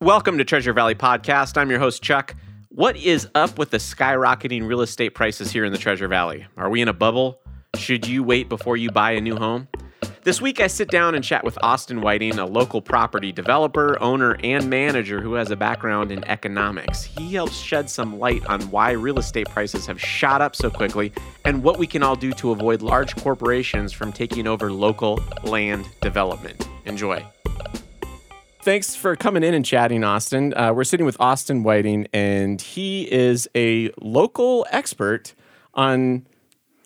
[0.00, 1.56] Welcome to Treasure Valley Podcast.
[1.56, 2.36] I'm your host, Chuck.
[2.68, 6.46] What is up with the skyrocketing real estate prices here in the Treasure Valley?
[6.56, 7.40] Are we in a bubble?
[7.74, 9.66] Should you wait before you buy a new home?
[10.22, 14.36] This week, I sit down and chat with Austin Whiting, a local property developer, owner,
[14.44, 17.02] and manager who has a background in economics.
[17.02, 21.12] He helps shed some light on why real estate prices have shot up so quickly
[21.44, 25.88] and what we can all do to avoid large corporations from taking over local land
[26.00, 26.68] development.
[26.84, 27.20] Enjoy.
[28.68, 30.52] Thanks for coming in and chatting, Austin.
[30.52, 35.32] Uh, we're sitting with Austin Whiting, and he is a local expert
[35.72, 36.26] on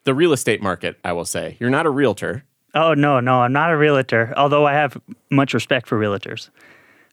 [0.04, 1.56] the real estate market, I will say.
[1.58, 2.44] You're not a realtor.
[2.72, 4.32] Oh no, no, I'm not a realtor.
[4.36, 4.96] Although I have
[5.28, 6.50] much respect for realtors,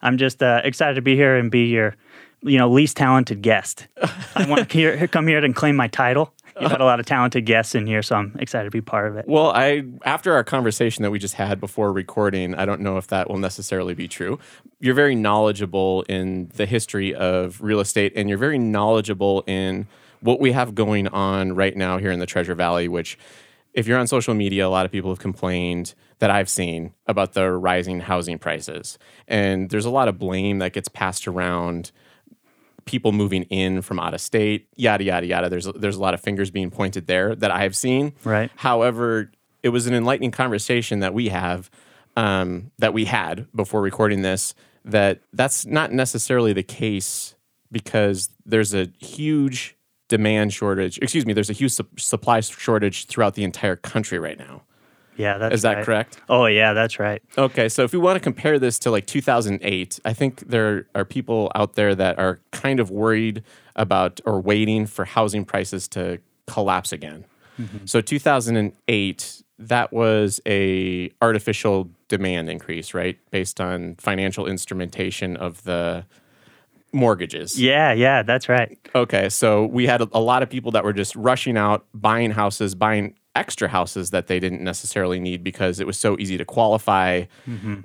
[0.03, 1.95] I'm just uh, excited to be here and be your,
[2.43, 3.87] you know, least talented guest.
[4.35, 6.31] I want to come here and claim my title.
[6.59, 9.07] You've had a lot of talented guests in here, so I'm excited to be part
[9.07, 9.25] of it.
[9.27, 13.07] Well, I after our conversation that we just had before recording, I don't know if
[13.07, 14.39] that will necessarily be true.
[14.79, 19.87] You're very knowledgeable in the history of real estate, and you're very knowledgeable in
[20.21, 23.17] what we have going on right now here in the Treasure Valley, which
[23.73, 27.33] if you're on social media, a lot of people have complained that I've seen about
[27.33, 28.97] the rising housing prices.
[29.27, 31.91] And there's a lot of blame that gets passed around
[32.89, 35.47] people moving in from out of state, yada yada yada.
[35.47, 38.13] There's there's a lot of fingers being pointed there that I have seen.
[38.23, 38.49] Right.
[38.55, 39.31] However,
[39.61, 41.69] it was an enlightening conversation that we have
[42.17, 44.55] um, that we had before recording this.
[44.83, 47.35] That that's not necessarily the case
[47.71, 49.75] because there's a huge
[50.07, 50.97] demand shortage.
[50.97, 54.63] Excuse me, there's a huge su- supply shortage throughout the entire country right now.
[55.19, 55.85] Yeah, that's Is that right.
[55.85, 56.17] correct?
[56.29, 57.21] Oh yeah, that's right.
[57.37, 61.03] Okay, so if we want to compare this to like 2008, I think there are
[61.03, 63.43] people out there that are kind of worried
[63.75, 67.25] about or waiting for housing prices to collapse again.
[67.59, 67.85] Mm-hmm.
[67.85, 73.19] So 2008, that was a artificial demand increase, right?
[73.29, 76.05] Based on financial instrumentation of the
[76.93, 77.59] mortgages.
[77.59, 78.77] Yeah, yeah, that's right.
[78.95, 82.31] Okay, so we had a, a lot of people that were just rushing out, buying
[82.31, 86.45] houses, buying extra houses that they didn't necessarily need because it was so easy to
[86.45, 87.25] qualify.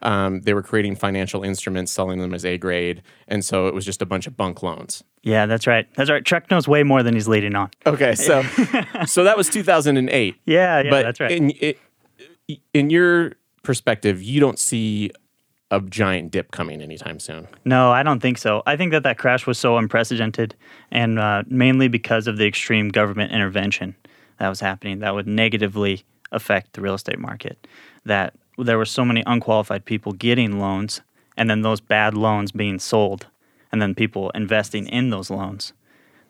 [0.03, 3.85] Um, they were creating financial instruments, selling them as A grade, and so it was
[3.85, 5.05] just a bunch of bunk loans.
[5.23, 5.87] Yeah, that's right.
[5.95, 6.25] That's right.
[6.25, 7.71] Chuck knows way more than he's leading on.
[7.87, 8.43] Okay, so
[9.07, 10.37] so that was 2008.
[10.45, 11.31] Yeah, yeah, but that's right.
[11.31, 11.79] In it,
[12.73, 13.33] in your
[13.63, 15.11] perspective, you don't see
[15.71, 17.49] a giant dip coming anytime soon.
[17.65, 18.63] No, I don't think so.
[18.67, 20.55] I think that that crash was so unprecedented,
[20.91, 23.97] and uh, mainly because of the extreme government intervention
[24.39, 27.67] that was happening that would negatively affect the real estate market.
[28.05, 31.01] That there were so many unqualified people getting loans,
[31.37, 33.27] and then those bad loans being sold,
[33.73, 35.73] and then people investing in those loans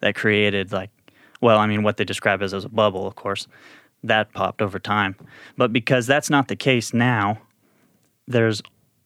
[0.01, 0.91] that created like,
[1.41, 3.47] well, I mean, what they describe as, as a bubble, of course,
[4.03, 5.17] that popped over time.
[5.57, 7.41] But because that's not the case now,
[8.27, 8.63] there's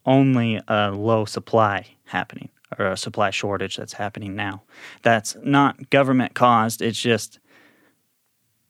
[0.07, 2.49] only a low supply happening
[2.79, 4.63] or a supply shortage that's happening now.
[5.03, 6.83] That's not government caused.
[6.83, 7.39] It's just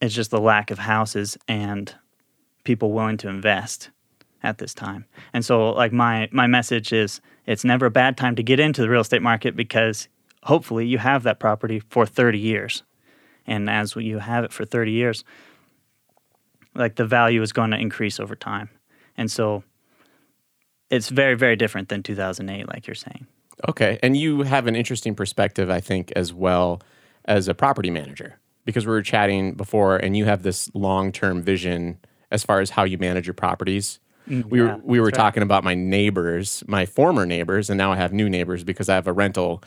[0.01, 1.95] it's just the lack of houses and
[2.65, 3.91] people willing to invest
[4.43, 5.05] at this time.
[5.33, 8.81] And so like my my message is it's never a bad time to get into
[8.81, 10.09] the real estate market because
[10.45, 12.83] hopefully you have that property for 30 years.
[13.47, 15.25] And as you have it for 30 years,
[16.75, 18.69] like the value is going to increase over time.
[19.17, 19.65] And so
[20.91, 23.27] it's very very different than 2008 like you're saying.
[23.69, 23.99] Okay.
[24.03, 26.81] And you have an interesting perspective, I think, as well
[27.25, 31.41] as a property manager, because we were chatting before and you have this long term
[31.41, 31.99] vision
[32.31, 33.99] as far as how you manage your properties.
[34.27, 35.15] we yeah, were we were right.
[35.15, 38.95] talking about my neighbors, my former neighbors, and now I have new neighbors because I
[38.95, 39.63] have a rental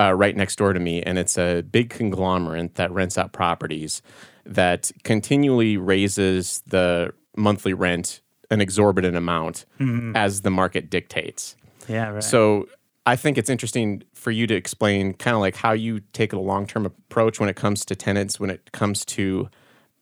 [0.00, 4.00] uh, right next door to me, and it's a big conglomerate that rents out properties
[4.46, 9.66] that continually raises the monthly rent an exorbitant amount
[10.16, 11.56] as the market dictates.
[11.86, 12.24] Yeah, right.
[12.24, 12.68] So
[13.06, 16.38] I think it's interesting for you to explain kind of like how you take a
[16.38, 19.48] long term approach when it comes to tenants, when it comes to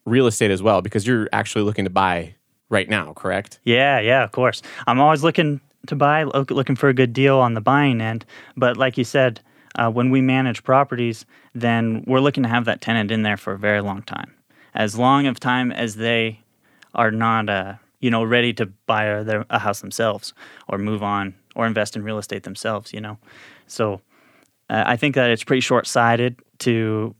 [0.06, 2.34] real estate as well, because you're actually looking to buy
[2.70, 3.58] right now, correct?
[3.62, 4.62] Yeah, yeah, of course.
[4.86, 8.24] I'm always looking to buy, look, looking for a good deal on the buying end.
[8.56, 9.40] But like you said,
[9.74, 13.52] uh, when we manage properties, then we're looking to have that tenant in there for
[13.52, 14.34] a very long time,
[14.74, 16.40] as long of time as they
[16.94, 20.32] are not, uh, you know, ready to buy a, a house themselves
[20.68, 22.92] or move on or invest in real estate themselves.
[22.92, 23.18] You know,
[23.66, 24.00] so
[24.70, 27.14] uh, I think that it's pretty short sighted to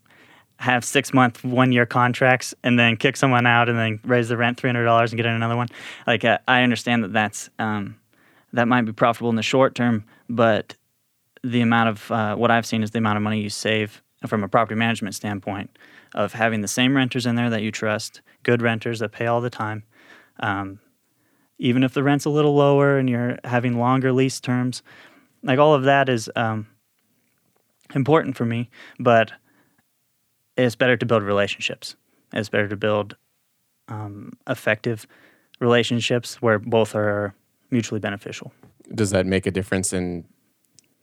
[0.59, 4.37] have six month, one year contracts and then kick someone out and then raise the
[4.37, 5.69] rent three hundred dollars and get in another one.
[6.07, 7.97] Like uh, I understand that that's um,
[8.53, 10.77] that might be profitable in the short term, but
[11.43, 14.43] the amount of uh, what I've seen is the amount of money you save from
[14.43, 15.77] a property management standpoint
[16.15, 19.41] of having the same renters in there that you trust, good renters that pay all
[19.41, 19.83] the time.
[20.41, 20.79] Um,
[21.59, 24.83] even if the rent's a little lower and you're having longer lease terms,
[25.43, 26.67] like all of that is um,
[27.95, 29.33] important for me, but
[30.57, 31.97] it's better to build relationships.
[32.33, 33.17] It's better to build
[33.89, 35.07] um, effective
[35.61, 37.35] relationships where both are
[37.71, 38.53] mutually beneficial.
[38.95, 40.25] Does that make a difference in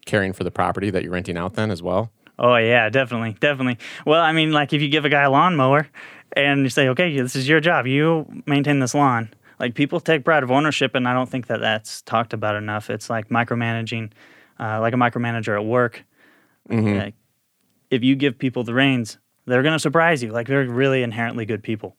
[0.05, 2.11] caring for the property that you're renting out then as well?
[2.39, 3.77] Oh yeah, definitely, definitely.
[4.05, 5.87] Well, I mean, like if you give a guy a lawnmower
[6.33, 7.85] and you say, "Okay, this is your job.
[7.85, 9.29] You maintain this lawn."
[9.61, 12.89] Like people take pride of ownership, and I don't think that that's talked about enough.
[12.89, 14.11] It's like micromanaging,
[14.59, 16.03] uh, like a micromanager at work.
[16.97, 17.13] Like,
[17.91, 20.31] if you give people the reins, they're going to surprise you.
[20.31, 21.95] Like they're really inherently good people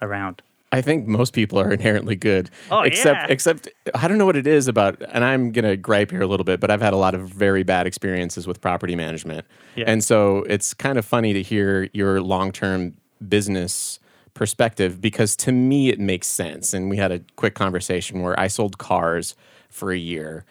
[0.00, 0.40] around.
[0.70, 2.48] I think most people are inherently good.
[2.70, 3.32] Oh, except yeah.
[3.32, 6.42] except I don't know what it is about and I'm gonna gripe here a little
[6.42, 9.46] bit, but I've had a lot of very bad experiences with property management.
[9.76, 9.84] Yeah.
[9.86, 12.94] And so it's kind of funny to hear your long term
[13.28, 14.00] business
[14.34, 16.74] perspective because to me it makes sense.
[16.74, 19.34] And we had a quick conversation where I sold cars
[19.70, 20.44] for a year.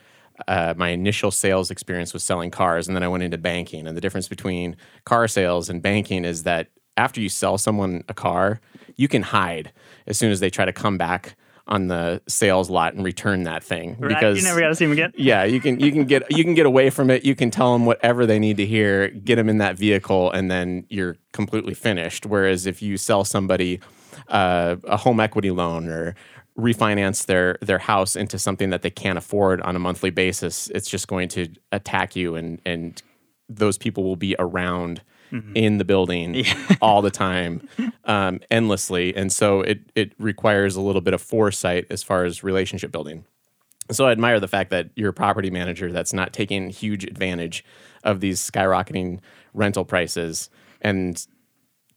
[0.47, 3.87] Uh, my initial sales experience was selling cars, and then I went into banking.
[3.87, 4.75] And the difference between
[5.05, 8.59] car sales and banking is that after you sell someone a car,
[8.95, 9.71] you can hide
[10.07, 11.35] as soon as they try to come back
[11.67, 14.09] on the sales lot and return that thing Right?
[14.09, 15.13] because you never got to see him again.
[15.15, 17.23] yeah, you can you can get you can get away from it.
[17.23, 20.51] You can tell them whatever they need to hear, get them in that vehicle, and
[20.51, 22.25] then you're completely finished.
[22.25, 23.79] Whereas if you sell somebody
[24.27, 26.15] uh, a home equity loan or
[26.59, 30.89] refinance their their house into something that they can't afford on a monthly basis, it's
[30.89, 33.01] just going to attack you, and and
[33.49, 35.01] those people will be around
[35.55, 36.45] in the building
[36.81, 37.67] all the time,
[38.05, 42.43] um, endlessly, and so it it requires a little bit of foresight as far as
[42.43, 43.25] relationship building.
[43.91, 47.65] So I admire the fact that you're a property manager that's not taking huge advantage
[48.03, 49.19] of these skyrocketing
[49.53, 50.49] rental prices
[50.81, 51.25] and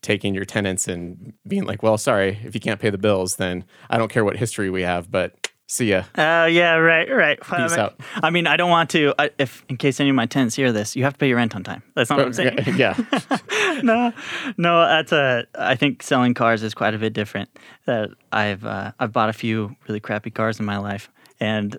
[0.01, 3.65] taking your tenants and being like, well, sorry, if you can't pay the bills, then
[3.89, 6.03] I don't care what history we have, but see ya.
[6.17, 7.39] Oh yeah, right, right.
[7.49, 7.99] I Peace mean, out.
[8.15, 9.13] I mean, I don't want to.
[9.19, 11.37] I, if in case any of my tenants hear this, you have to pay your
[11.37, 11.83] rent on time.
[11.95, 12.57] That's not what I'm saying.
[12.75, 12.95] yeah.
[13.83, 14.13] no,
[14.57, 14.87] no.
[14.87, 15.45] That's a.
[15.57, 17.49] I think selling cars is quite a bit different.
[17.85, 21.77] That I've uh, I've bought a few really crappy cars in my life, and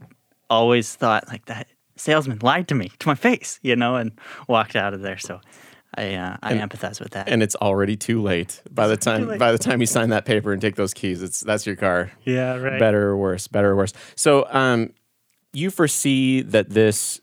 [0.50, 4.12] always thought like that salesman lied to me to my face, you know, and
[4.46, 5.19] walked out of there.
[5.19, 5.40] So
[5.94, 7.29] I uh, I empathize with that.
[7.29, 8.62] And it's already too late.
[8.70, 11.40] By the time by the time you sign that paper and take those keys, it's
[11.40, 12.11] that's your car.
[12.25, 12.79] yeah, right.
[12.79, 14.90] better or worse better or worse so um
[15.52, 17.20] you foresee that this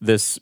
[0.00, 0.38] this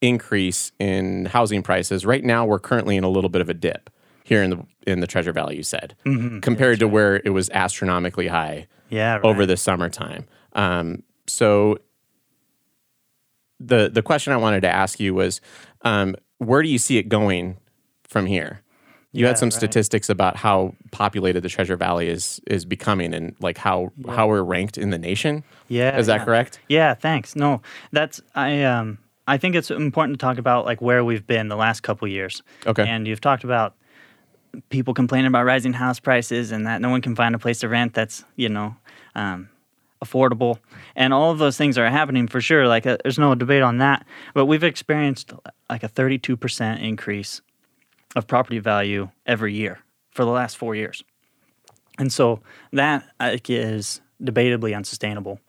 [0.00, 3.90] increase in housing prices right now we're currently in a little bit of a dip
[4.22, 5.96] here in the in the treasure valley you said
[6.40, 9.24] compared to where it was astronomically high Yeah, right.
[9.24, 11.78] over the summertime um so
[13.58, 15.40] the the question i wanted to ask you was
[15.82, 17.56] um where do you see it going
[18.04, 18.62] from here
[19.12, 19.54] you Yeah, had some right.
[19.54, 24.42] statistics about how populated the Treasure Valley is is becoming, and like how how we're
[24.42, 25.44] ranked in the nation.
[25.68, 26.24] Yeah, is that yeah.
[26.24, 26.60] correct?
[26.68, 27.34] Yeah, thanks.
[27.34, 31.48] No, that's I um I think it's important to talk about like where we've been
[31.48, 32.42] the last couple years.
[32.66, 32.86] Okay.
[32.86, 33.76] And you've talked about
[34.68, 37.68] people complaining about rising house prices and that no one can find a place to
[37.68, 38.76] rent that's you know
[39.14, 39.48] um,
[40.04, 40.58] affordable,
[40.96, 42.66] and all of those things are happening for sure.
[42.68, 44.06] Like uh, there's no debate on that.
[44.34, 45.32] But we've experienced
[45.70, 47.40] like a 32 percent increase
[48.16, 49.80] of property value every year
[50.10, 51.02] for the last four years,
[51.98, 52.40] and so
[52.72, 55.40] that like, is debatably unsustainable.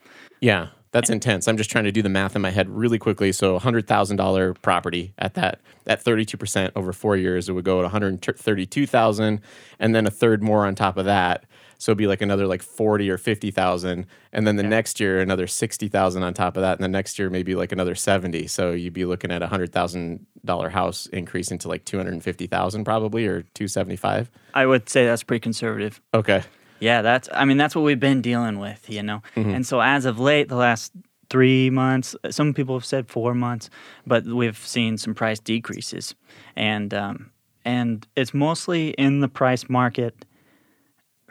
[0.42, 1.48] Yeah, that's intense.
[1.48, 3.32] I'm just trying to do the math in my head really quickly.
[3.32, 7.66] So, hundred thousand dollar property at that at 32 percent over four years, it would
[7.66, 9.42] go at 132 thousand,
[9.80, 11.46] and then a third more on top of that.
[11.80, 15.22] So it'd be like another like 40 or 50 thousand, and then the next year
[15.22, 18.48] another 60 thousand on top of that, and the next year maybe like another 70.
[18.48, 22.84] So you'd be looking at a hundred thousand dollar house increasing to like 250 thousand
[22.84, 24.30] probably or 275.
[24.54, 26.02] I would say that's pretty conservative.
[26.14, 26.44] Okay.
[26.80, 27.28] Yeah, that's.
[27.34, 29.22] I mean, that's what we've been dealing with, you know.
[29.36, 29.50] Mm-hmm.
[29.50, 30.94] And so, as of late, the last
[31.30, 33.70] three months, some people have said four months,
[34.08, 36.16] but we've seen some price decreases,
[36.56, 37.32] and um,
[37.66, 40.26] and it's mostly in the price market,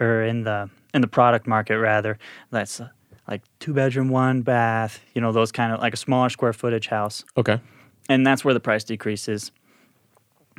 [0.00, 2.19] or in the in the product market rather.
[2.50, 2.88] That's uh,
[3.28, 6.87] like two bedroom, one bath, you know, those kind of like a smaller square footage
[6.88, 7.61] house Okay.
[8.09, 9.52] and that's where the price decreases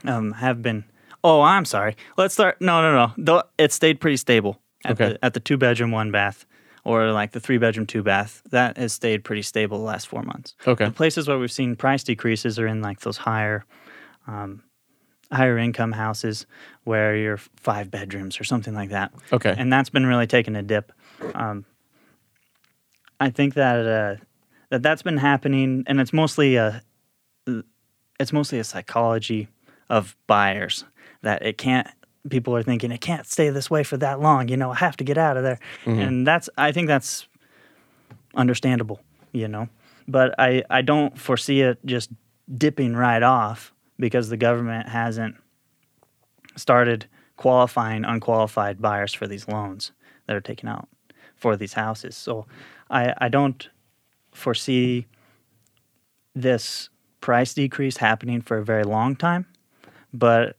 [0.05, 0.83] um, have been.
[1.23, 1.95] Oh, I'm sorry.
[2.17, 2.61] Let's start.
[2.61, 3.43] No, no, no.
[3.57, 5.13] It stayed pretty stable at Okay.
[5.13, 6.45] the at the two bedroom, one bath,
[6.85, 8.41] or like the three bedroom, two bath.
[8.51, 10.55] That has stayed pretty stable the last four months.
[10.65, 10.85] Okay.
[10.85, 13.65] The places where we've seen price decreases are in like those higher,
[14.27, 14.63] um,
[15.31, 16.45] higher income houses
[16.83, 19.11] where you're five bedrooms or something like that.
[19.31, 19.53] Okay.
[19.57, 20.91] And that's been really taking a dip.
[21.35, 21.65] Um,
[23.19, 24.23] I think that uh,
[24.69, 26.81] that that's been happening, and it's mostly a
[28.19, 29.49] it's mostly a psychology
[29.89, 30.85] of buyers
[31.21, 31.87] that it can't.
[32.29, 34.47] People are thinking it can't stay this way for that long.
[34.49, 37.27] You know, I have to get out of there, and that's I think that's
[38.35, 39.01] understandable.
[39.31, 39.69] You know,
[40.07, 42.09] but I, I don't foresee it just
[42.57, 45.35] dipping right off because the government hasn't
[46.55, 47.05] started
[47.37, 49.91] qualifying unqualified buyers for these loans
[50.27, 50.87] that are taken out
[51.35, 52.15] for these houses.
[52.15, 52.45] So
[52.89, 53.69] I, I don't
[54.31, 55.05] foresee
[56.35, 56.89] this
[57.21, 59.45] price decrease happening for a very long time,
[60.13, 60.57] but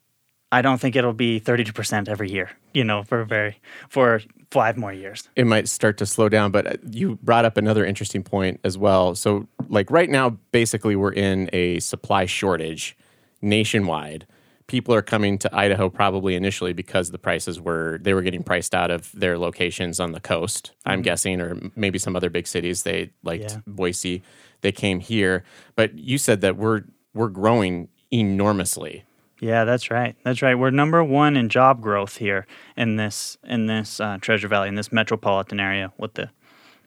[0.52, 4.20] I don't think it'll be 32% every year, you know, for very for
[4.50, 5.28] five more years.
[5.36, 8.76] It might start to slow down, but uh, you brought up another interesting point as
[8.76, 9.14] well.
[9.14, 12.96] So like right now basically we're in a supply shortage
[13.42, 14.26] nationwide.
[14.66, 18.72] People are coming to Idaho probably initially because the prices were they were getting priced
[18.74, 20.72] out of their locations on the coast.
[20.86, 21.02] I'm Mm-hmm.
[21.02, 23.56] guessing or maybe some other big cities they liked Yeah.
[23.66, 24.22] Boise.
[24.60, 25.42] They came here,
[25.74, 26.82] but you said that we're
[27.14, 29.04] we're growing enormously.
[29.40, 30.14] Yeah, that's right.
[30.22, 30.54] That's right.
[30.54, 34.74] We're number one in job growth here in this in this uh, Treasure Valley, in
[34.76, 36.30] this metropolitan area, what the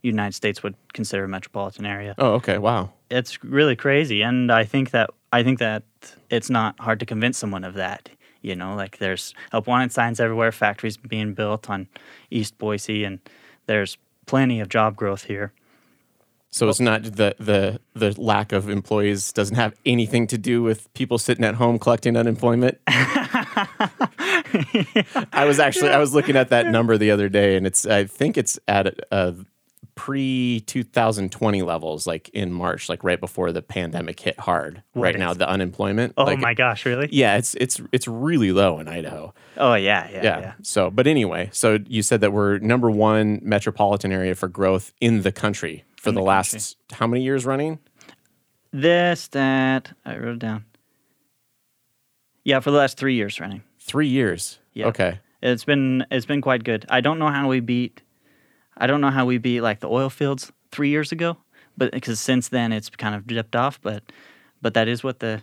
[0.03, 2.13] United States would consider a metropolitan area.
[2.17, 2.59] Oh, okay.
[2.59, 2.91] Wow.
[3.09, 5.83] It's really crazy, and I think that I think that
[6.29, 8.09] it's not hard to convince someone of that.
[8.43, 11.87] You know, like there's help wanted signs everywhere, factories being built on
[12.29, 13.19] East Boise, and
[13.65, 13.97] there's
[14.27, 15.51] plenty of job growth here.
[16.51, 20.93] So it's not the the the lack of employees doesn't have anything to do with
[20.93, 22.77] people sitting at home collecting unemployment.
[22.87, 23.67] I
[25.47, 28.37] was actually I was looking at that number the other day, and it's I think
[28.37, 29.31] it's at uh,
[29.95, 34.83] pre 2020 levels, like in March, like right before the pandemic hit hard.
[34.93, 36.13] What right is- now, the unemployment.
[36.17, 37.09] Oh like, my gosh, really?
[37.11, 39.33] Yeah, it's it's it's really low in Idaho.
[39.57, 40.39] Oh yeah, yeah, Yeah.
[40.39, 40.53] yeah.
[40.61, 45.21] So, but anyway, so you said that we're number one metropolitan area for growth in
[45.21, 47.79] the country for the, the last how many years running?
[48.71, 50.65] This, that, I wrote it down.
[52.43, 53.63] Yeah, for the last three years running.
[53.79, 54.59] Three years.
[54.73, 54.87] Yeah.
[54.87, 55.19] Okay.
[55.41, 56.85] It's been it's been quite good.
[56.89, 58.01] I don't know how we beat
[58.77, 61.37] I don't know how we beat like the oil fields three years ago,
[61.77, 63.79] but because since then it's kind of dipped off.
[63.81, 64.03] But
[64.61, 65.41] but that is what the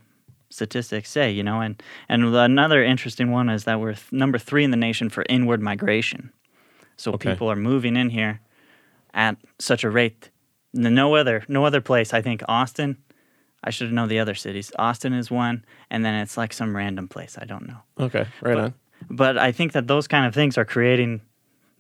[0.51, 1.61] statistics say, you know.
[1.61, 5.25] And and another interesting one is that we're th- number three in the nation for
[5.29, 6.33] inward migration.
[6.97, 7.31] So Okay.
[7.33, 8.41] people are moving in here
[9.15, 10.31] at such a rate.
[10.73, 12.13] No other no other place.
[12.15, 12.97] I think Austin.
[13.63, 14.73] I should know the other cities.
[14.79, 17.37] Austin is one, and then it's like some random place.
[17.41, 18.27] I don't know Okay.
[18.41, 18.75] Right But- on.
[19.11, 21.21] but I think that those kind of things are creating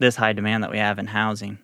[0.00, 1.59] this high demand that we have in housing.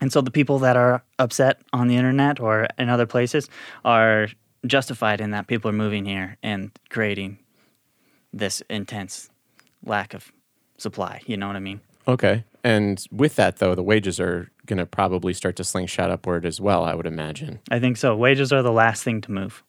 [0.00, 3.48] And so the people that are upset on the internet or in other places
[3.84, 4.28] are
[4.66, 7.38] justified in that people are moving here and creating
[8.32, 9.28] this intense
[9.84, 10.30] lack of
[10.78, 11.20] supply.
[11.26, 11.80] You know what I mean?
[12.06, 12.44] Okay.
[12.62, 16.60] And with that, though, the wages are going to probably start to slingshot upward as
[16.60, 17.58] well, I would imagine.
[17.70, 18.14] I think so.
[18.16, 19.62] Wages are the last thing to move,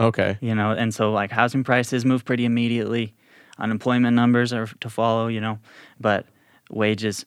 [0.00, 0.38] Okay.
[0.40, 3.14] you know, and so like housing prices move pretty immediately,
[3.58, 5.58] unemployment numbers are to follow, you know,
[6.00, 6.26] but
[6.70, 7.24] wages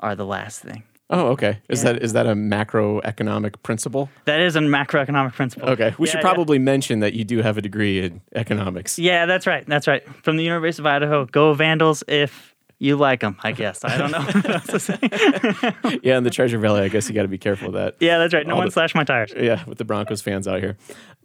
[0.00, 0.82] are the last thing.
[1.10, 1.58] Oh, okay.
[1.68, 1.92] Is Yeah.
[1.92, 4.08] that is that a macroeconomic principle?
[4.24, 5.68] That is a macroeconomic principle.
[5.70, 5.94] Okay.
[5.98, 6.22] We Yeah, should yeah.
[6.22, 8.98] probably mention that you do have a degree in economics.
[8.98, 9.64] Yeah, that's right.
[9.66, 10.02] That's right.
[10.24, 13.36] From the University of Idaho, go Vandals if you like them.
[13.42, 14.22] I guess I don't know.
[14.22, 14.98] what else to say.
[16.02, 17.96] Yeah, in the Treasure Valley, I guess you got to be careful of that.
[18.00, 18.46] yeah, that's right.
[18.46, 19.32] No All one the- slash my tires.
[19.36, 20.76] Yeah, with the Broncos fans out here.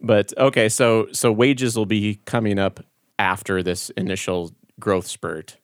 [0.02, 2.82] But okay, so so wages will be coming up
[3.18, 5.58] after this initial growth spurt,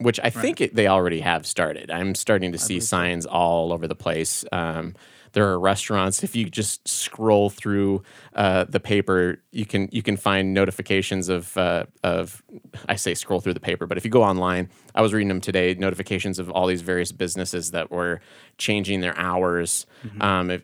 [0.00, 1.90] which I think it, they already have started.
[1.90, 4.44] I'm starting to see signs all over the place.
[4.50, 4.94] Um,
[5.32, 6.24] there are restaurants.
[6.24, 8.02] If you just scroll through
[8.34, 12.42] uh, the paper, you can you can find notifications of uh, of
[12.88, 15.40] I say scroll through the paper, but if you go online, I was reading them
[15.40, 15.74] today.
[15.74, 18.20] Notifications of all these various businesses that were
[18.58, 19.86] changing their hours.
[20.20, 20.62] Um, if,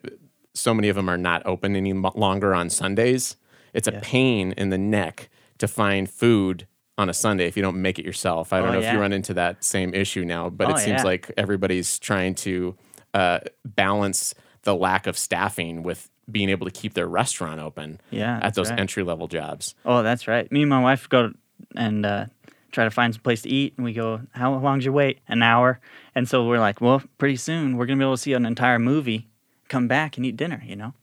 [0.53, 3.37] so many of them are not open any longer on Sundays.
[3.73, 5.29] It's a pain in the neck
[5.59, 8.51] to find food on a Sunday if you don't make it yourself.
[8.51, 10.79] I don't Oh, know if you run into that same issue now, but Oh, it
[10.79, 11.03] seems yeah.
[11.03, 12.75] like everybody's trying to
[13.13, 18.39] uh, balance the lack of staffing with being able to keep their restaurant open Yeah,
[18.41, 18.79] at those right.
[18.79, 19.75] entry level jobs.
[19.85, 20.51] Oh, that's right.
[20.51, 21.31] Me and my wife go
[21.75, 22.25] and uh,
[22.71, 25.41] try to find some place to eat, and we go, "How long's your wait?" An
[25.41, 25.79] hour.
[26.15, 28.77] And so we're like, "Well, pretty soon we're gonna be able to see an entire
[28.79, 29.27] movie,
[29.69, 30.93] come back and eat dinner." You know.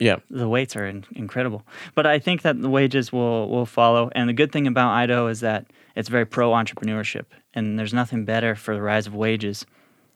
[0.00, 0.16] Yeah.
[0.30, 1.64] the waits are in, incredible.
[1.94, 4.10] But I think that the wages will will follow.
[4.14, 8.24] And the good thing about Idaho is that it's very pro entrepreneurship, and there's nothing
[8.24, 9.66] better for the rise of wages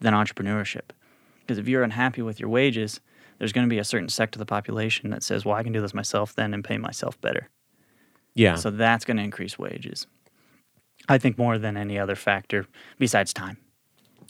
[0.01, 0.91] than entrepreneurship.
[1.41, 3.01] Because if you're unhappy with your wages,
[3.39, 5.73] there's going to be a certain sect of the population that says, "Well, I can
[5.73, 7.51] do this myself then and pay myself better."
[8.35, 8.57] Yeah.
[8.57, 10.07] So that's going to increase wages.
[11.09, 12.67] I think more than any other factor
[12.99, 13.59] besides time.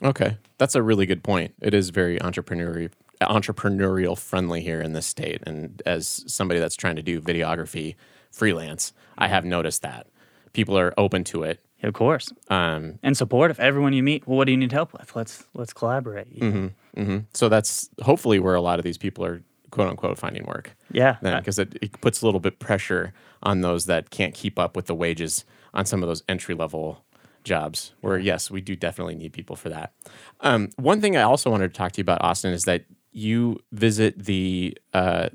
[0.02, 1.54] Okay, that's a really good point.
[1.62, 2.90] It is very entrepreneurial
[3.28, 7.94] entrepreneurial friendly here in this state, and as somebody that's trying to do videography
[8.30, 10.06] freelance, I have noticed that
[10.52, 11.60] people are open to it.
[11.82, 13.60] Of course, Um, and supportive.
[13.60, 15.14] Everyone you meet, well, what do you need help with?
[15.14, 16.42] Let's let's collaborate.
[16.42, 20.76] hmm So that's hopefully where a lot of these people are quote unquote finding work
[20.92, 21.16] Yeah.
[21.22, 23.12] uh, because it, it puts a little bit pressure
[23.42, 27.04] on those that can't keep up with the wages on some of those entry level
[27.42, 29.92] jobs where yes we do definitely need people for that
[30.40, 33.60] um, one thing i also wanted to talk to you about austin is that you
[33.72, 35.28] visit the uh,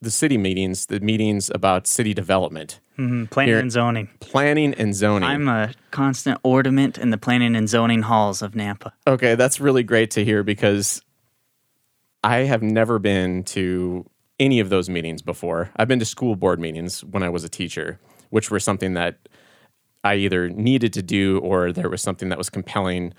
[0.00, 4.08] the city meetings the meetings about city development mhm, planning here- and zoning.
[4.20, 8.92] planning and zoning I'm a constant ornament in the planning and zoning halls of Nampa.
[9.06, 11.02] Okay, that's really great to hear because
[12.24, 14.06] I have never been to
[14.40, 15.70] any of those meetings before.
[15.76, 18.00] I've been to school board meetings when I was a teacher,
[18.30, 19.28] which were something that
[20.02, 23.12] I either needed to do or there was something that was compelling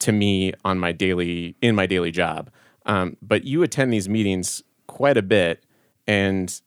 [0.00, 2.50] to me on my daily in my daily job.
[2.86, 5.64] Um, but you attend these meetings quite a bit,
[6.06, 6.60] and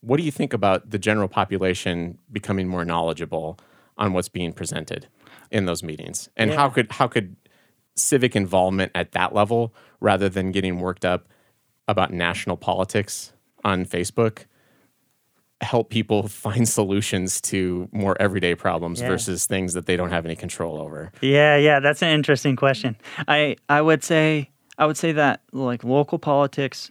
[0.00, 3.58] what do you think about the general population becoming more knowledgeable
[3.96, 5.06] on what's being presented
[5.50, 6.28] in those meetings?
[6.36, 7.36] And how could how could
[7.94, 11.28] civic involvement at that level, rather than getting worked up
[11.88, 13.32] about national politics
[13.64, 14.44] on Facebook,
[15.60, 19.08] help people find solutions to more everyday problems Yeah.
[19.08, 21.10] versus things that they don't have any control over?
[21.22, 22.96] Yeah, yeah, that's an interesting question.
[23.28, 26.90] I I would say I would say that like local politics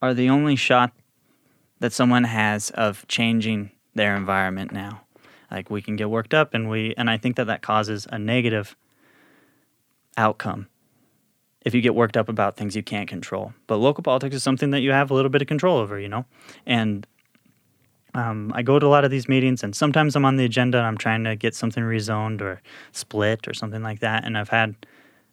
[0.00, 0.92] are the only shot
[1.80, 5.02] that someone has of changing their environment now.
[5.50, 8.18] Like we can get worked up and we and I think that that causes a
[8.18, 8.76] negative
[10.16, 10.68] outcome
[11.64, 13.54] if you get worked up about things you can't control.
[13.66, 16.08] But local politics is something that you have a little bit of control over, you
[16.08, 16.26] know?
[16.66, 17.06] And
[18.14, 20.78] um, I go to a lot of these meetings, and sometimes I'm on the agenda
[20.78, 22.60] and I'm trying to get something rezoned or
[22.92, 24.24] split or something like that.
[24.24, 24.76] And I've had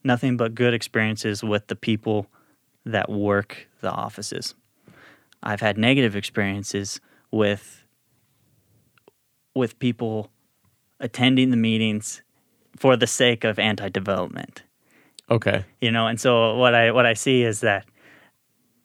[0.04, 2.28] nothing but good experiences with the people
[2.86, 4.56] that work the offices.
[5.44, 7.00] I've had negative experiences
[7.32, 7.86] with
[9.56, 10.32] with people
[11.00, 12.22] attending the meetings
[12.78, 14.64] for the sake of anti-development
[15.30, 15.66] Okay.
[15.82, 17.86] you know and so what i what i see is that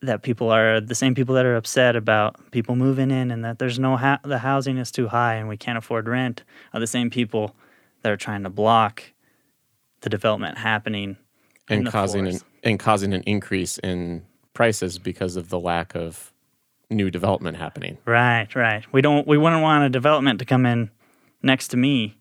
[0.02, 3.58] that people are the same people that are upset about people moving in and that
[3.58, 6.42] there's no ha- the housing is too high and we can't afford rent
[6.72, 7.54] are the same people
[8.02, 9.02] that are trying to block
[10.06, 11.16] the development happening
[11.68, 16.32] and causing an, and causing an increase in prices because of the lack of
[16.90, 17.98] new development happening.
[18.04, 18.84] right right.
[18.92, 20.92] We don't we wouldn't want a development to come in
[21.42, 22.16] next to me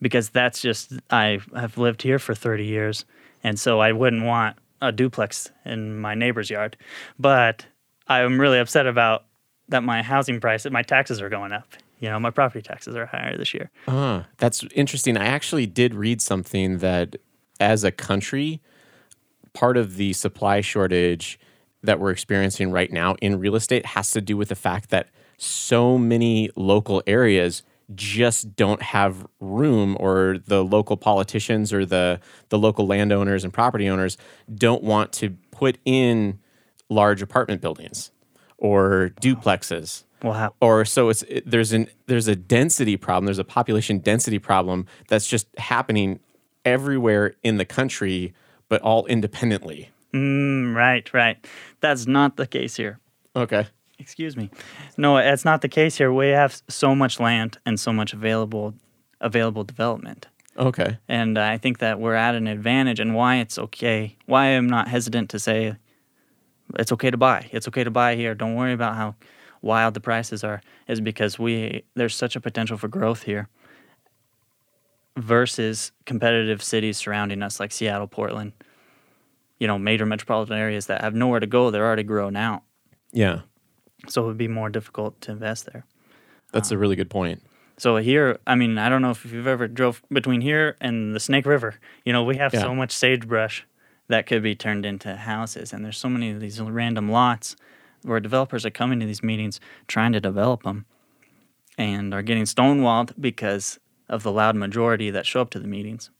[0.00, 3.04] because that's just i have lived here for 30 years
[3.42, 6.76] and so i wouldn't want a duplex in my neighbor's yard.
[7.18, 7.66] But
[8.06, 9.24] i'm really upset about
[9.68, 12.94] that my housing price that my taxes are going up you know my property taxes
[12.94, 13.70] are higher this year.
[13.88, 15.16] Ah, that's interesting.
[15.16, 17.16] I actually did read something that
[17.60, 18.60] as a country,
[19.52, 21.38] part of the supply shortage
[21.82, 25.08] that we're experiencing right now in real estate has to do with the fact that
[25.38, 27.62] so many local areas
[27.94, 33.88] just don't have room or the local politicians or the the local landowners and property
[33.88, 34.18] owners
[34.52, 36.40] don't want to put in
[36.88, 38.10] large apartment buildings
[38.58, 40.04] or duplexes.
[40.22, 40.54] Wow.
[40.60, 44.86] Or so it's it, there's an there's a density problem there's a population density problem
[45.08, 46.20] that's just happening
[46.64, 48.34] everywhere in the country
[48.68, 49.90] but all independently.
[50.12, 51.46] Mm, right right.
[51.80, 52.98] That's not the case here.
[53.34, 53.66] Okay.
[53.98, 54.50] Excuse me.
[54.96, 56.12] No it's not the case here.
[56.12, 58.74] We have so much land and so much available
[59.20, 60.28] available development.
[60.58, 60.98] Okay.
[61.08, 64.88] And I think that we're at an advantage, and why it's okay, why I'm not
[64.88, 65.76] hesitant to say
[66.78, 67.48] it's okay to buy.
[67.52, 68.34] It's okay to buy here.
[68.34, 69.14] Don't worry about how
[69.62, 73.48] wild the prices are, is because we there's such a potential for growth here
[75.16, 78.52] versus competitive cities surrounding us like Seattle, Portland,
[79.58, 81.70] you know, major metropolitan areas that have nowhere to go.
[81.70, 82.62] They're already grown out.
[83.12, 83.40] yeah
[84.08, 85.84] So it would be more difficult to invest there.
[86.52, 87.42] that's a um, really good point
[87.78, 91.20] So here, I mean, I don't know if you've ever drove between here and the
[91.20, 91.76] Snake River.
[92.04, 92.60] You know, we have Yeah.
[92.62, 93.64] so much sagebrush
[94.08, 97.56] that could be turned into houses, and there's so many of these random lots
[98.02, 100.86] where developers are coming to these meetings trying to develop them,
[101.76, 106.10] and are getting stonewalled because of the loud majority that show up to the meetings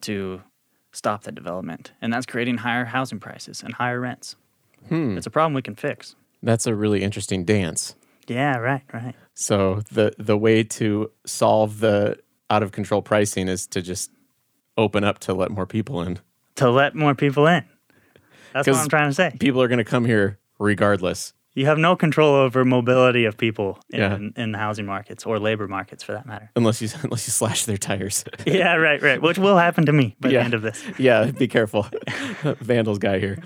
[0.00, 0.42] to
[0.92, 4.36] stop the development, and that's creating higher housing prices and higher rents.
[4.88, 6.14] hmm It's a problem we can fix.
[6.42, 7.94] that's a really interesting dance
[8.26, 9.14] Yeah, right, right.
[9.34, 12.16] so the the way to solve the
[12.48, 14.10] out of control pricing is to just
[14.78, 16.18] open up to let more people in
[16.58, 17.64] To let more people in.
[18.52, 19.36] That's what I'm trying to say.
[19.38, 23.78] people are going to come here regardless you have no control over mobility of people
[23.90, 24.42] in, Yeah.
[24.42, 26.50] in the housing markets or labor markets for that matter.
[26.56, 28.24] Unless you unless you slash their tires.
[28.46, 29.20] yeah, right, right.
[29.20, 30.38] Which will happen to me by Yeah.
[30.40, 30.82] the end of this.
[30.98, 31.86] yeah, be careful,
[32.60, 33.38] Vandals guy here.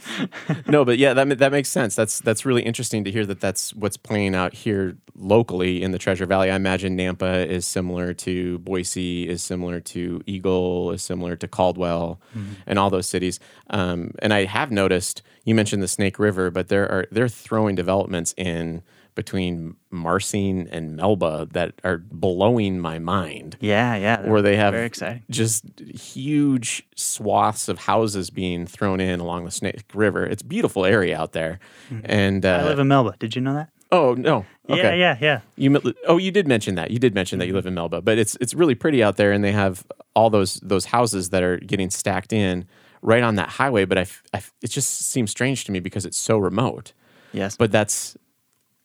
[0.67, 1.95] No, but yeah, that that makes sense.
[1.97, 5.99] That's that's really interesting to hear that that's what's playing out here locally in the
[5.99, 6.51] Treasure Valley.
[6.51, 12.21] I imagine Nampa is similar to Boise, is similar to Eagle, is similar to Caldwell,
[12.67, 13.39] and all those cities.
[13.71, 17.77] Um, and I have noticed you mentioned the Snake River, but there are they're throwing
[18.03, 18.83] developments in
[19.15, 24.27] between Marsing and Melba that are blowing my mind Yeah, yeah.
[24.27, 25.23] where they have very exciting.
[25.29, 30.25] just huge swaths of houses being thrown in along the Snake River.
[30.25, 31.59] It's a beautiful area out there.
[32.05, 32.65] And uh, Mm-hmm.
[32.67, 33.15] I live in Melba.
[33.19, 33.69] Did you know that?
[33.91, 34.99] oh no, okay.
[34.99, 35.41] Yeah, yeah, yeah.
[35.57, 36.91] You oh you did mention that.
[36.91, 39.33] You did mention that you live in Melba, but it's it's really pretty out there,
[39.33, 39.85] and they have
[40.17, 42.65] all those those houses that are getting stacked in
[43.03, 43.85] right on that highway.
[43.85, 46.95] But I, I it just seems strange to me because it's so remote.
[47.33, 47.57] Yes.
[47.57, 48.17] But that's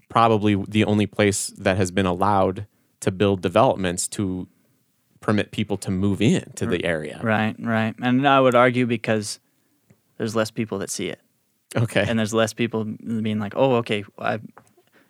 [0.10, 2.65] probably the only place that has been allowed
[3.01, 4.47] to build developments to
[5.19, 7.19] permit people to move in to the area.
[7.23, 7.95] right, right.
[8.01, 9.39] And I would argue because
[10.17, 11.19] there's less people that see it.
[11.75, 12.05] Okay.
[12.07, 14.39] and there's less people being like, oh, okay, I,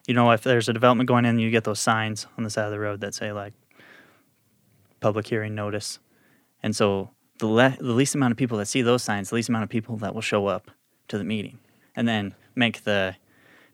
[0.08, 2.65] you know, if there's a development going in, you get those signs on the side
[2.65, 3.54] of the road that say like
[5.00, 6.00] public hearing notice,
[6.63, 9.50] and so the le- the least amount of people that see those signs, the least
[9.50, 10.71] amount of people that will show up
[11.10, 11.60] to the meeting,
[11.95, 13.15] and then make the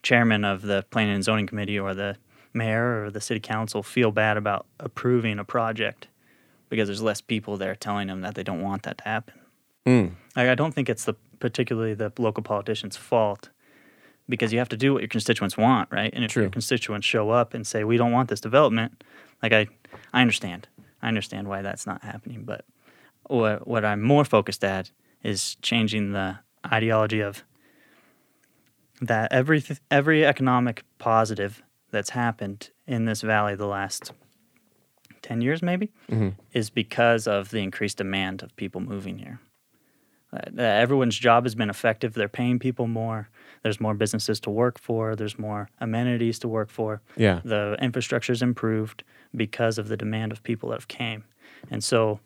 [0.04, 2.18] chairman of the planning and zoning committee or the
[2.54, 6.08] mayor or the city council feel bad about approving a project
[6.70, 9.34] because there's less people there telling them that they don't want that to happen.
[9.86, 10.12] Mm.
[10.36, 13.50] I, I don't think it's the particularly the local politicians' fault
[14.30, 16.12] because you have to do what your constituents want, right?
[16.14, 16.44] And if True.
[16.44, 19.04] your constituents show up and say we don't want this development,
[19.42, 19.68] like I,
[20.14, 20.68] I understand,
[21.02, 22.44] I understand why that's not happening.
[22.44, 22.66] But
[23.28, 24.92] what what I'm more focused at
[25.24, 27.44] is changing the ideology of
[29.02, 34.12] that every every economic positive that's happened in this valley the last
[35.22, 35.92] 10 years maybe
[36.52, 39.40] is because of the increased demand of people moving here.
[40.34, 42.14] Uh, uh, everyone's job has been effective.
[42.14, 43.30] They're paying people more.
[43.62, 45.16] There's more businesses to work for.
[45.16, 47.02] There's more amenities to work for.
[47.16, 47.40] Yeah.
[47.46, 49.04] the infrastructure's improved
[49.36, 51.24] because of the demand of people that have came.
[51.72, 52.20] And so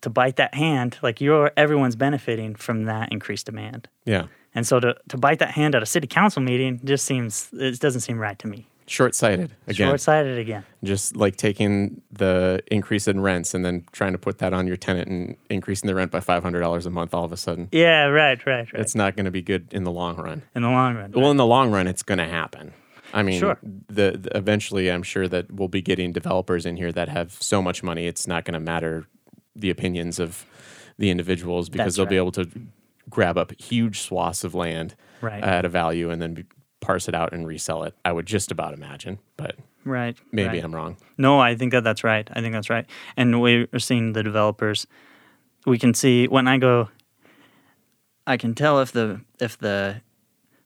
[0.00, 3.88] to bite that hand like you're everyone's benefiting from that increased demand.
[4.04, 4.26] Yeah.
[4.54, 7.78] And so to, to bite that hand at a city council meeting just seems it
[7.80, 9.86] doesn't seem right to me Short sighted again.
[9.88, 14.38] short sighted again Just like taking the increase in rents and then trying to put
[14.38, 17.24] that on your tenant and increasing the rent by five hundred dollars a month all
[17.24, 17.68] of a sudden.
[17.70, 20.42] yeah right right right It's not going to be good in the long run.
[20.56, 22.72] in the long run Well, in the long run, it's going to happen.
[23.14, 23.58] I mean, Sure.
[23.88, 27.60] the, the eventually, I'm sure that we'll be getting developers in here that have so
[27.62, 29.06] much money, it's not going to matter
[29.54, 30.44] the opinions of
[30.98, 32.48] the individuals because That's they'll be able to
[33.10, 35.42] grab up huge swaths of land Right.
[35.44, 36.46] at a value and then
[36.80, 37.94] parse it out and resell it.
[38.06, 40.64] I would just about imagine, but right maybe right.
[40.64, 40.96] I'm wrong.
[41.18, 42.26] No, I think that that's right.
[42.32, 42.86] I think that's right.
[43.18, 44.86] And we're seeing the developers.
[45.66, 46.88] We can see when I go.
[48.26, 50.00] I can tell if the if the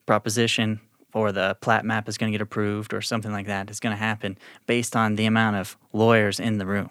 [0.07, 0.81] proposition
[1.13, 3.93] or the plat map is going to get approved or something like that is going
[3.95, 6.91] to happen based on the amount of lawyers in the room.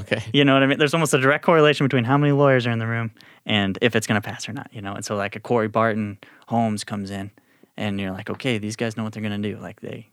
[0.00, 0.22] Okay.
[0.32, 0.78] You know what I mean?
[0.78, 3.10] There's almost a direct correlation between how many lawyers are in the room
[3.48, 4.68] and if it's going to pass or not.
[4.72, 7.32] You know, and so like a Corey Barton Homes comes in,
[7.76, 9.58] and you're like, okay, these guys know what they're going to do.
[9.58, 10.10] Like they,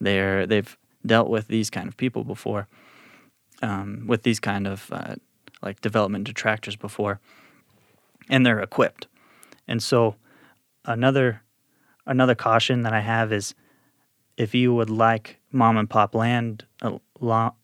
[0.00, 2.66] they're they've dealt with these kind of people before,
[3.62, 5.14] um, with these kind of uh,
[5.62, 7.20] like development detractors before,
[8.28, 9.06] and they're equipped.
[9.68, 10.16] And so,
[10.86, 11.42] another
[12.06, 13.54] another caution that I have is,
[14.38, 17.54] if you would like mom and pop land, uh, lo-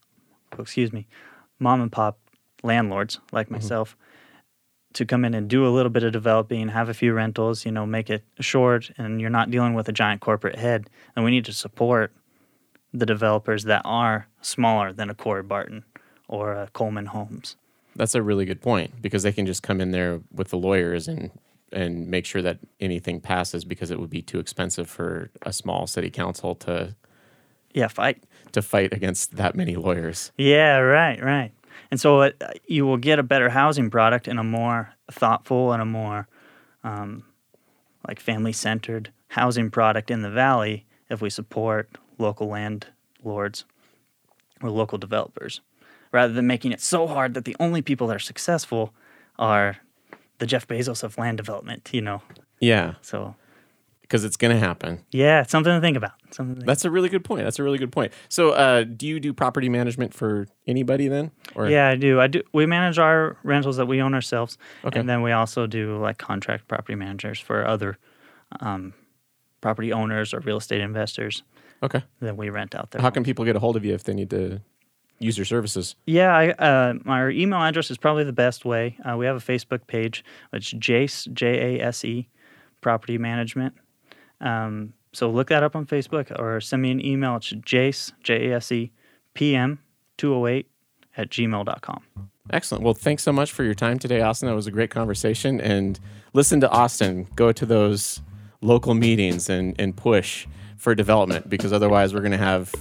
[0.58, 1.06] excuse me,
[1.58, 2.18] mom and pop
[2.62, 3.96] landlords like myself
[4.96, 7.70] to come in and do a little bit of developing, have a few rentals, you
[7.72, 10.88] know, make it short, and you're not dealing with a giant corporate head.
[11.14, 12.12] And we need to support
[12.92, 15.84] the developers that are smaller than a Corey Barton
[16.28, 17.56] or a Coleman Homes.
[17.94, 21.08] That's a really good point because they can just come in there with the lawyers
[21.08, 21.30] and
[21.72, 25.86] and make sure that anything passes because it would be too expensive for a small
[25.86, 26.94] city council to
[27.74, 28.22] Yeah, fight.
[28.52, 30.30] to fight against that many lawyers.
[30.38, 31.52] Yeah, right, right.
[31.96, 35.80] And so it, you will get a better housing product and a more thoughtful and
[35.80, 36.28] a more
[36.84, 37.24] um,
[38.06, 43.64] like family centered housing product in the valley if we support local landlords
[44.60, 45.62] or local developers
[46.12, 48.92] rather than making it so hard that the only people that are successful
[49.38, 49.78] are
[50.36, 52.20] the Jeff Bezos of land development, you know.
[52.60, 53.36] Yeah, So,
[54.06, 55.04] because it's going to happen.
[55.10, 56.12] yeah, it's something to think about.
[56.30, 57.44] Something think That's a really good point.
[57.44, 58.12] That's a really good point.
[58.28, 61.32] So, uh, do you do property management for anybody then?
[61.54, 62.20] Or Yeah, I do.
[62.20, 62.42] I do.
[62.52, 65.00] We manage our rentals that we own ourselves, Okay.
[65.00, 67.98] and then we also do like contract property managers for other
[68.60, 68.94] um,
[69.60, 71.42] property owners or real estate investors.
[71.82, 72.02] Okay.
[72.20, 73.02] Then we rent out there.
[73.02, 74.60] How can people get a hold of you if they need to
[75.18, 75.96] use your services?
[76.06, 78.96] Yeah, I, uh, our email address is probably the best way.
[79.04, 80.24] Uh, we have a Facebook page.
[80.52, 82.28] It's Jase J A S E
[82.80, 83.74] Property Management.
[84.40, 87.36] Um, so look that up on Facebook or send me an email.
[87.36, 88.92] It's Jase J A S E
[89.34, 89.78] PM
[90.18, 90.70] two hundred eight
[91.16, 92.02] at gmail.com.
[92.50, 92.84] Excellent.
[92.84, 94.48] Well, thanks so much for your time today, Austin.
[94.48, 95.60] That was a great conversation.
[95.60, 95.98] And
[96.32, 97.26] listen to Austin.
[97.34, 98.20] Go to those
[98.60, 100.46] local meetings and, and push
[100.76, 102.72] for development because otherwise we're going to have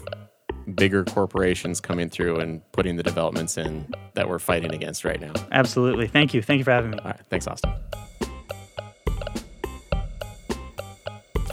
[0.75, 5.33] bigger corporations coming through and putting the developments in that we're fighting against right now.
[5.51, 6.07] Absolutely.
[6.07, 6.41] Thank you.
[6.41, 6.99] Thank you for having me.
[6.99, 7.21] All right.
[7.29, 7.73] Thanks, Austin.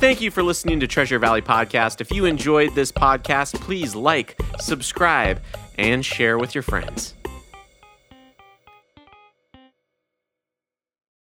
[0.03, 2.01] Thank you for listening to Treasure Valley Podcast.
[2.01, 5.41] If you enjoyed this podcast, please like, subscribe,
[5.79, 7.15] and share with your friends.